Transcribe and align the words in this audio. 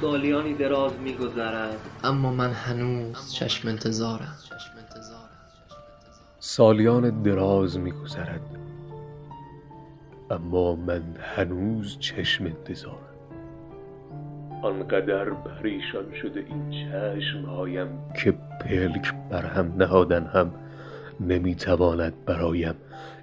سالیانی 0.00 0.54
دراز 0.54 0.92
میگذرد. 0.92 1.78
اما 2.04 2.32
من 2.32 2.50
هنوز 2.50 3.32
چشم 3.32 3.68
انتظارم. 3.68 4.36
سالیان 6.38 7.22
دراز 7.22 7.78
میگذرد. 7.78 8.40
اما 10.30 10.76
من 10.76 11.02
هنوز 11.36 11.98
چشم 11.98 12.44
انتظارم. 12.44 12.96
آنقدر 14.62 15.30
پریشان 15.30 16.14
شده 16.22 16.40
این 16.40 16.70
چشمهایم 16.70 17.88
که 18.22 18.34
پلک 18.60 19.14
بر 19.30 19.46
هم 19.46 19.74
نهادن 19.76 20.26
هم 20.26 20.50
نمی‌تواند 21.20 22.24
برایم 22.24 22.74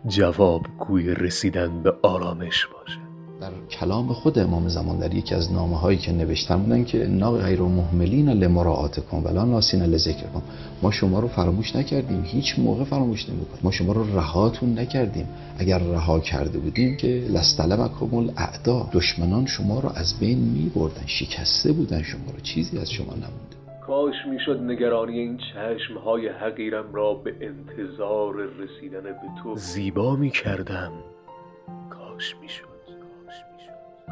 جوابگوی 0.07 1.15
رسیدن 1.15 1.83
به 1.83 1.95
آرامش 2.01 2.67
باشد. 2.67 3.12
در 3.41 3.51
کلام 3.69 4.13
خود 4.13 4.39
امام 4.39 4.67
زمان 4.67 4.97
در 4.97 5.13
یکی 5.13 5.35
از 5.35 5.51
نامه 5.53 5.77
هایی 5.77 5.97
که 5.97 6.11
نوشتن 6.11 6.57
بودن 6.57 6.83
که 6.83 7.05
انا 7.05 7.31
غیر 7.31 7.61
مهملین 7.61 8.29
لمراعاتکم 8.29 9.23
ولا 9.25 9.45
ناسین 9.45 9.81
لذکرکم. 9.81 10.41
ما 10.81 10.91
شما 10.91 11.19
رو 11.19 11.27
فراموش 11.27 11.75
نکردیم 11.75 12.23
هیچ 12.23 12.59
موقع 12.59 12.83
فراموش 12.83 13.29
نمی‌کنیم. 13.29 13.59
ما 13.63 13.71
شما 13.71 13.93
رو 13.93 14.15
رهاتون 14.17 14.79
نکردیم. 14.79 15.27
اگر 15.57 15.79
رها 15.79 16.19
کرده 16.19 16.59
بودیم 16.59 16.97
که 16.97 17.07
لستلمکم 17.07 18.15
الاعدا 18.15 18.89
دشمنان 18.93 19.45
شما 19.45 19.79
رو 19.79 19.89
از 19.95 20.19
بین 20.19 20.39
میبردن. 20.39 21.05
شکسته 21.05 21.71
بودن 21.71 22.01
شما 22.01 22.31
رو. 22.33 22.39
چیزی 22.39 22.77
از 22.77 22.91
شما 22.91 23.13
نمونده. 23.13 23.55
کاش 23.87 24.15
می‌شد 24.29 24.61
نگرانی 24.61 25.19
این 25.19 25.37
چشمهای 25.37 26.27
حقیرم 26.27 26.93
را 26.93 27.13
به 27.13 27.33
انتظار 27.41 28.33
رسیدن 28.35 29.03
به 29.03 29.43
تو 29.43 29.55
زیبا 29.55 30.15
می‌کردم. 30.15 30.91
کاش 31.89 32.35
می‌شد. 32.41 32.72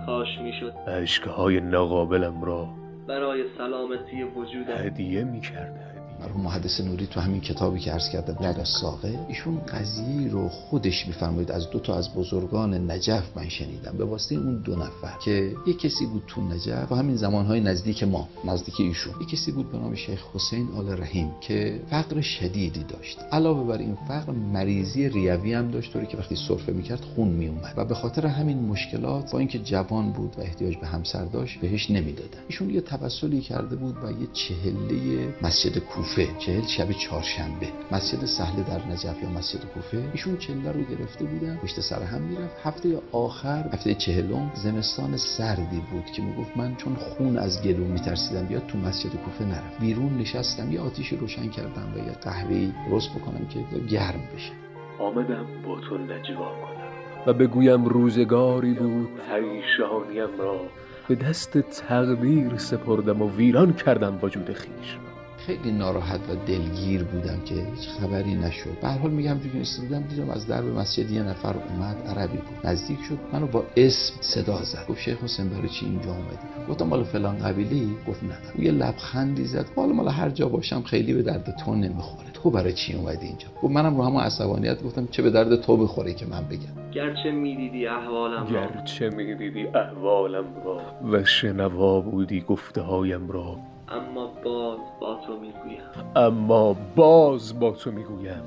کاش 0.05 0.40
می‌شد. 0.44 0.73
اشکهای 0.88 1.59
ناقابلم 1.59 2.44
را 2.44 2.67
برای 3.08 3.44
سلامتی 3.58 4.23
وجودم. 4.23 4.73
هدیه 4.78 5.23
می‌کرد 5.23 5.91
مرحوم 6.22 6.41
محدث 6.41 6.81
نوری 6.81 7.08
تو 7.08 7.19
همین 7.19 7.41
کتابی 7.41 7.80
که 7.80 7.91
عرض 7.91 8.09
کردم 8.09 8.44
یاد 8.44 8.64
ساقه. 8.64 9.19
ایشون 9.27 9.59
قضیه 9.59 10.31
رو 10.31 10.50
خودش 10.50 11.08
میفرمایید. 11.08 11.52
از 11.52 11.69
دو 11.69 11.80
تا 11.80 11.95
از 11.95 12.14
بزرگان 12.14 12.91
نجف 12.91 13.38
من 13.38 13.50
شنیدم. 13.50 13.97
به 13.97 14.05
واسطه 14.05 14.36
اون 14.36 14.61
دو 14.61 14.75
نفر 14.75 15.17
که 15.25 15.55
یک 15.67 15.80
کسی 15.80 16.05
بود 16.05 16.23
تو 16.27 16.42
نجف 16.42 16.89
با 16.89 16.95
همین 16.95 17.16
زمانهای 17.16 17.59
نزدیک 17.59 18.03
ما 18.03 18.30
نزدیک 18.45 18.80
ایشون. 18.80 19.14
یک 19.22 19.30
کسی 19.30 19.52
بود 19.52 19.72
به 19.72 19.77
نام 19.77 19.95
شیخ 19.95 20.23
حسین 20.33 20.67
آل 20.77 20.89
رحیم 21.02 21.31
که 21.42 21.81
فقر 21.89 22.22
شدیدی 22.22 22.83
داشت. 22.83 23.19
علاوه 23.31 23.67
بر 23.67 23.77
این 23.77 23.97
فقر 24.08 24.31
مریضی 24.31 25.09
ریوی 25.09 25.53
هم 25.53 25.72
داشت. 25.72 25.94
طوری 25.94 26.08
که 26.08 26.17
وقتی 26.17 26.36
سرفه 26.36 26.72
می‌کرد 26.72 27.02
خون 27.02 27.27
میومد 27.27 27.73
و 27.77 27.86
به 27.86 27.95
خاطر 27.95 28.27
همین 28.27 28.59
مشکلات 28.59 29.31
با 29.31 29.39
اینکه 29.39 29.59
جوان 29.59 30.11
بود 30.11 30.36
و 30.38 30.42
احتیاج 30.42 30.77
به 30.77 30.88
همسر 30.88 31.25
داشت 31.25 31.59
بهش 31.59 31.92
نمی‌دادن. 31.92 32.39
ایشون 32.47 32.69
یه 32.69 32.81
توسلی 32.81 33.42
کرده 33.42 33.75
بود 33.75 33.95
و 34.03 34.11
یه 34.11 34.27
چهله 34.33 35.27
مسجد 35.42 35.77
کوفه 35.77 36.11
کوفه 36.16 36.28
چهل 36.38 36.62
شب 36.62 36.92
چهارشنبه. 36.92 37.67
مسجد 37.92 38.26
سهل 38.26 38.64
در 38.64 38.88
نجف 38.92 39.23
یا 39.23 39.30
مسجد 39.30 39.66
کوفه؟ 39.66 40.04
ایشون 40.12 40.38
چله 40.38 40.72
رو 40.72 40.81
گرفته 40.81 41.26
بودن 41.26 41.58
پشت 41.64 41.80
سر 41.80 42.04
هم 42.04 42.22
می‌رفت. 42.22 42.56
هفته 42.64 43.02
آخر 43.12 43.70
هفته 43.73 43.94
چهلم 43.94 44.52
زمستان 44.54 45.17
سردی 45.17 45.82
بود 45.92 46.06
که 46.06 46.22
می‌گفت 46.22 46.58
من 46.58 46.76
چون 46.76 46.95
خون 46.95 47.38
از 47.38 47.64
گلو 47.64 47.86
میترسیدم 47.86 48.45
بیاد 48.45 48.67
تو 48.67 48.78
مسجد 48.78 49.09
کوفه 49.09 49.45
نرفت 49.45 49.80
بیرون 49.80 50.17
نشستم 50.17 50.72
یه 50.72 50.82
آتیش 50.82 51.08
روشن 51.14 51.50
کردم 51.50 51.94
و 51.95 51.98
یه 51.98 52.12
قهوه 52.12 52.72
درست 52.89 53.09
بکنم 53.09 53.48
که 53.50 53.59
گرم 53.80 54.23
بشه. 54.36 54.52
آمدم 55.00 55.45
با 55.66 55.80
تو 55.80 55.98
نجوا 55.98 56.45
کنم. 56.45 56.92
و 57.28 57.34
بگویم 57.34 57.86
روزگاری 57.86 58.73
بود. 58.73 59.09
پریشانیم 59.30 60.38
را. 60.39 60.62
به 61.08 61.16
دست 61.16 61.58
تقدیر 61.58 62.58
سپردم 62.58 63.22
و 63.22 63.30
ویران 63.30 63.73
کردم 63.73 64.20
وجود 64.22 64.54
خیش. 64.54 64.98
خیلی 65.45 65.72
ناراحت 65.72 66.20
و 66.30 66.36
دلگیر 66.45 67.04
بودم 67.04 67.39
که 67.45 67.55
هیچ 67.55 67.89
خبری 67.89 68.36
نشد. 68.36 68.80
به 68.82 68.88
هر 68.88 68.98
حال 68.98 69.11
میگم 69.11 69.39
که 69.39 69.48
بودم 69.82 70.02
دیدم 70.02 70.30
از 70.30 70.48
درب 70.48 70.65
مسجد 70.65 71.11
یه 71.11 71.23
نفر 71.23 71.55
اومد 71.70 72.08
عربی 72.08 72.38
بود. 72.38 72.67
نزدیک 72.67 72.99
شد 73.10 73.17
منو 73.33 73.48
با 73.48 73.64
اسم 73.77 74.14
صدا 74.21 74.64
زد. 74.64 74.86
گفت 74.89 75.02
شیخ 75.02 75.23
حسین 75.23 75.49
برای 75.49 75.70
چی 75.70 75.86
اینجا 75.86 76.11
اومدی؟ 76.11 76.70
گفتم 76.70 76.88
مال 76.88 77.04
فلان 77.04 77.38
قبیله 77.38 77.86
گفت 78.08 78.23
نه. 78.23 78.38
او 78.55 78.64
یه 78.64 78.71
لبخندی 78.71 79.45
زد. 79.45 79.65
حالا 79.76 79.93
مال 79.93 80.08
هر 80.08 80.30
جا 80.30 80.49
باشم 80.49 80.82
خیلی 80.82 81.14
به 81.14 81.21
درد 81.21 81.55
تو 81.65 81.76
نمی‌خوره. 81.76 82.32
تو 82.33 82.49
برای 82.49 82.73
چی 82.73 82.94
اومدی 82.94 83.27
اینجا؟ 83.27 83.48
گفت 83.61 83.73
منم 83.73 83.98
رو 83.98 84.04
همون 84.04 84.21
عصبانیت 84.21 84.83
گفتم 84.83 85.08
چه 85.11 85.21
به 85.21 85.30
درد 85.30 85.61
تو 85.61 85.77
بخوره 85.77 86.14
که 86.14 86.26
من 86.26 86.44
بگم. 86.44 86.92
گرچه 86.92 87.32
می‌دیدی 87.32 87.88
احوالم 87.88 88.48
را. 88.54 88.67
گرچه 88.67 89.10
می‌دیدی 89.10 89.67
احوالم 89.67 90.45
را. 90.65 90.82
و 91.11 91.23
شنوا 91.23 92.02
بودی 92.02 92.42
گفته 92.42 92.82
هایم 92.82 93.30
را. 93.30 93.58
اما 93.91 94.27
باز 94.43 94.79
با 94.99 95.15
تو 95.27 95.33
می‌گویم. 95.39 95.81
اما 96.15 96.75
باز 96.95 97.59
با 97.59 97.71
تو 97.71 97.91
می‌گویم. 97.91 98.43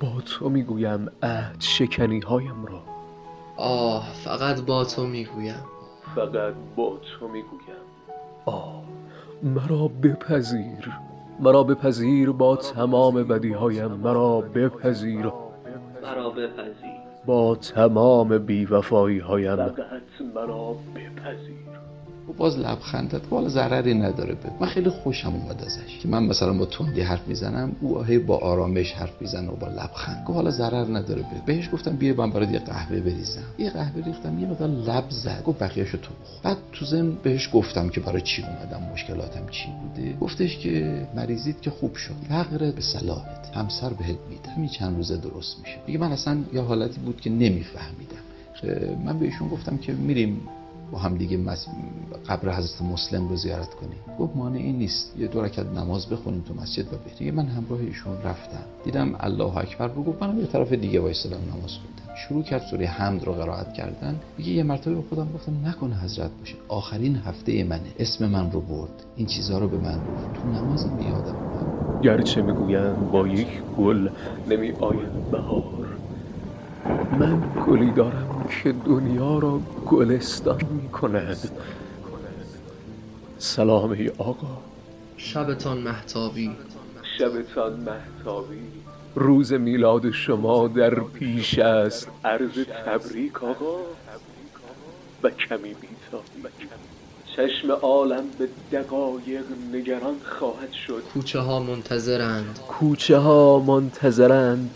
با 0.00 0.08
تو 0.26 0.48
می‌گویم 0.48 1.08
عهد 1.22 1.56
شکنی 1.60 2.20
هایم 2.20 2.66
را. 2.66 2.80
آه 3.56 4.12
فقط 4.24 4.60
با 4.60 4.84
تو 4.84 5.06
می‌گویم. 5.06 5.64
فقط 6.14 6.54
با 6.76 6.98
تو 6.98 7.28
می‌گویم. 7.28 7.82
آه 8.44 8.82
مرا 9.42 9.90
بپذیر. 10.02 10.92
مرا 11.40 11.62
بپذیر 11.64 12.30
با 12.30 12.56
تمام 12.56 13.14
بدیهایم. 13.14 13.90
مرا 13.90 14.40
بپذیر. 14.40 15.32
مرا 16.02 16.30
بپذیر. 16.30 17.02
با 17.26 17.56
تمام 17.56 18.38
بیوفایی 18.38 19.18
هایم 19.18 19.56
فقط 19.56 20.02
مرا 20.34 20.76
بپذیر. 20.94 21.72
باز 22.32 22.58
لبخند 22.58 23.10
داد 23.10 23.26
حالا 23.30 23.48
ضرری 23.48 23.94
نداره 23.94 24.34
به 24.34 24.50
من 24.60 24.66
خیلی 24.66 24.90
خوشم 24.90 25.28
اومد 25.28 25.64
ازش 25.64 25.98
که 26.02 26.08
من 26.08 26.24
مثلا 26.24 26.52
با 26.52 26.66
تندی 26.66 27.00
حرف 27.00 27.28
می‌زنم 27.28 27.76
او 27.80 28.02
هی 28.02 28.18
با 28.18 28.38
آرامش 28.38 28.92
حرف 28.92 29.22
می‌زنه 29.22 29.48
و 29.48 29.56
با 29.56 29.68
لبخند. 29.68 30.24
گفت 30.26 30.36
حالا 30.36 30.50
ضرر 30.50 30.96
نداره 30.96 31.22
به 31.22 31.42
بهش 31.46 31.68
گفتم 31.72 31.96
بیا 31.96 32.14
من 32.14 32.30
برات 32.30 32.50
یه 32.50 32.58
قهوه 32.58 33.00
بریزم. 33.00 33.44
یه 33.58 33.70
قهوه 33.70 34.04
ریختم 34.04 34.38
یه 34.38 34.46
مقدار 34.46 34.68
لب 34.68 35.04
زد. 35.10 35.42
گفت 35.44 35.58
بقیه‌شو 35.62 35.98
تو 35.98 36.10
بخور. 36.22 36.40
بعد 36.42 36.56
تو 36.72 36.84
زن 36.84 37.12
بهش 37.22 37.50
گفتم 37.52 37.88
که 37.88 38.00
برای 38.00 38.20
چی 38.20 38.42
اومدم 38.42 38.92
مشکلاتم 38.92 39.46
چی 39.50 39.68
بوده. 39.82 40.16
گفتش 40.20 40.58
که 40.58 41.06
مریضیت 41.16 41.62
که 41.62 41.70
خوب 41.70 41.94
شد. 41.94 42.14
فقر 42.28 42.70
به 42.70 42.80
صلاحت 42.80 43.50
همسر 43.54 43.88
بهت 43.88 44.18
میده. 44.30 44.50
همین 44.56 44.68
چند 44.68 44.96
روزه 44.96 45.16
درست 45.16 45.56
میشه. 45.60 45.76
میگه 45.86 45.98
من 45.98 46.12
اصلا 46.12 46.38
یه 46.52 46.60
حالتی 46.60 47.00
بود 47.00 47.20
که 47.20 47.30
نمیفهمیدم. 47.30 48.22
من 49.04 49.18
بهشون 49.18 49.48
گفتم 49.48 49.76
که 49.76 49.92
میریم 49.92 50.40
با 50.92 50.98
هم 50.98 51.16
دیگه 51.16 51.38
قبر 52.28 52.56
حضرت 52.56 52.82
مسلم 52.82 53.28
رو 53.28 53.36
زیارت 53.36 53.74
کنیم. 53.74 53.98
گفت 54.18 54.36
مانعی 54.36 54.72
نیست. 54.72 55.16
یه 55.18 55.26
دو 55.26 55.42
رکعت 55.42 55.66
نماز 55.66 56.06
بخونیم 56.06 56.40
تو 56.48 56.54
مسجد 56.54 56.94
و 56.94 56.96
بریم. 56.96 57.34
من 57.34 57.46
همراه 57.46 57.80
ایشون 57.80 58.16
رفتم. 58.24 58.64
دیدم 58.84 59.14
الله 59.20 59.56
اکبر 59.56 59.86
رو 59.86 60.02
گفت 60.04 60.22
منم 60.22 60.38
یه 60.38 60.46
طرف 60.46 60.72
دیگه 60.72 61.00
وایسادم 61.00 61.36
نماز 61.36 61.72
خوندم 61.72 62.14
شروع 62.28 62.42
کرد 62.42 62.62
سوره 62.70 62.86
حمد 62.86 63.24
رو 63.24 63.32
قرائت 63.32 63.72
کردن. 63.72 64.20
میگه 64.38 64.50
یه 64.50 64.62
مرتبه 64.62 64.94
به 64.94 65.02
خودم 65.08 65.28
گفتم 65.34 65.52
نکنه 65.66 65.96
حضرت 65.96 66.30
باشه 66.38 66.54
آخرین 66.68 67.16
هفته 67.16 67.64
منه. 67.64 67.92
اسم 67.98 68.26
من 68.26 68.50
رو 68.50 68.60
برد. 68.60 69.04
این 69.16 69.26
چیزها 69.26 69.58
رو 69.58 69.68
به 69.68 69.78
من 69.78 69.94
گفت 69.94 70.32
تو 70.34 70.48
نمازم 70.48 70.98
یادم 71.00 71.34
گرچه 72.02 72.42
می‌گویند 72.42 73.10
با 73.12 73.28
یک 73.28 73.48
گل 73.78 74.08
نمی 74.48 74.70
آید 74.70 75.30
بهار. 75.30 76.01
من 77.18 77.42
گلی 77.66 77.90
دارم 77.90 78.46
که 78.62 78.72
دنیا 78.72 79.38
را 79.38 79.60
گلستان 79.86 80.64
می 80.82 80.88
کند 80.88 81.50
سلام 83.38 83.90
ای 83.90 84.08
آقا. 84.08 84.58
شبتان 85.16 85.78
محتابی 85.78 86.50
شبتان 87.18 87.72
محتابی 87.80 88.62
روز 89.14 89.52
میلاد 89.52 90.10
شما 90.10 90.68
در 90.68 90.94
پیش 90.94 91.58
است. 91.58 92.08
عرض 92.24 92.64
تبریک 92.86 93.44
آقا. 93.44 93.76
و 95.22 95.30
کمی 95.30 95.74
بیتابی. 95.74 96.68
چشم 97.36 97.72
عالم 97.72 98.24
به 98.38 98.48
دقایق 98.72 99.44
نگران 99.72 100.14
خواهد 100.24 100.72
شد. 100.72 101.02
کوچه 101.14 101.40
ها 101.40 101.60
منتظرند. 101.60 102.58
کوچه 102.68 103.18
ها 103.18 103.58
منتظرند. 103.58 104.70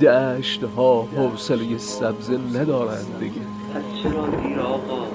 دشت 0.00 0.64
ها 0.76 1.08
حوصله 1.16 1.78
سبز 1.78 2.30
ندارند 2.30 3.06
دیگه. 3.20 3.40
پس 3.74 4.02
چرا 4.02 4.26
دیر 4.26 4.60
آقا؟ 4.60 5.06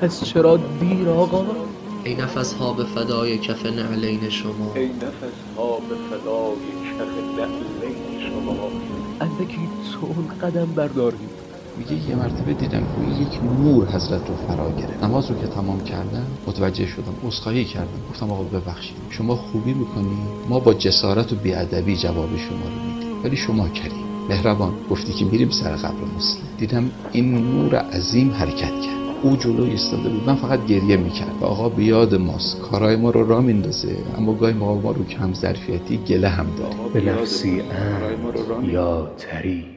پس 0.00 0.24
چرا 0.24 0.56
دیر 0.80 1.08
آقا؟ 1.08 1.44
ای 2.04 2.14
نفس 2.14 2.54
ها 2.54 2.72
به 2.72 2.84
فدای 2.84 3.38
کف 3.38 3.66
نعلین 3.66 4.28
شما. 4.28 4.72
ای 4.74 4.86
نفس 4.86 5.56
ها 5.56 5.78
به 5.88 5.94
فدای 6.10 6.56
کف 6.98 7.38
نعلین 7.38 8.20
شما. 8.30 8.70
اندکی 9.20 9.68
تون 9.92 10.28
قدم 10.42 10.66
بردارید. 10.66 11.44
میگه 11.78 12.08
یه 12.08 12.16
مرتبه 12.16 12.54
دیدم 12.54 12.80
که 12.80 13.22
یک 13.22 13.40
نور 13.42 13.86
حضرت 13.86 14.28
رو 14.28 14.34
فرا 14.48 14.70
گرفت. 14.70 15.04
نماز 15.04 15.30
رو 15.30 15.40
که 15.40 15.46
تمام 15.46 15.84
کردم 15.84 16.26
متوجه 16.46 16.86
شدم 16.86 17.14
عذرخواهی 17.26 17.64
کردم. 17.64 18.00
گفتم 18.10 18.30
آقا 18.30 18.42
ببخشید 18.42 18.96
شما 19.10 19.36
خوبی 19.36 19.74
می‌کنی؟ 19.74 20.16
ما 20.48 20.58
با 20.58 20.74
جسارت 20.74 21.32
و 21.32 21.36
بیادبی 21.36 21.96
جواب 21.96 22.36
شما 22.36 22.64
رو 22.64 22.86
میدیم. 22.86 22.93
ولی 23.24 23.36
شما 23.36 23.68
کریم 23.68 24.04
مهربان 24.28 24.72
گفتی 24.90 25.12
که 25.12 25.24
میریم 25.24 25.50
سر 25.50 25.76
قبر 25.76 26.04
مسلم. 26.16 26.42
دیدم 26.58 26.90
این 27.12 27.34
نور 27.34 27.74
عظیم 27.76 28.30
حرکت 28.30 28.80
کرد. 28.80 29.04
او 29.22 29.36
جلو 29.36 29.62
ایستاده 29.62 30.08
بود. 30.08 30.22
من 30.26 30.34
فقط 30.34 30.66
گریه 30.66 30.96
می‌کرد 30.96 31.32
و 31.40 31.44
آقا 31.44 31.68
بیاد 31.68 32.14
ماست. 32.14 32.60
کارهای 32.60 32.96
ما 32.96 33.10
رو 33.10 33.28
را 33.28 33.40
میندازه. 33.40 33.96
اما 34.18 34.34
گاهی 34.34 34.54
ما 34.54 34.92
رو 34.92 35.04
کم 35.04 35.34
ظرفیتی 35.34 35.96
گله 35.96 36.28
هم 36.28 36.46
داره. 36.58 36.74
به 36.92 37.12
نفسی 37.12 37.62
یا 38.62 39.10
تری. 39.18 39.73